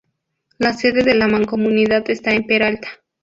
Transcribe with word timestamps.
La 0.57 0.73
sede 0.73 1.03
de 1.03 1.13
la 1.13 1.27
mancomunidad 1.27 2.09
está 2.09 2.33
en 2.33 2.47
Peralta. 2.47 2.87